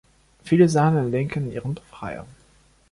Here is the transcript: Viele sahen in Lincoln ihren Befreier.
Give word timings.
Viele 0.43 0.67
sahen 0.67 0.97
in 0.97 1.11
Lincoln 1.11 1.51
ihren 1.51 1.75
Befreier. 1.75 2.25